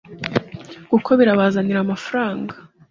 [0.89, 2.53] kuko birabazanira amafaranga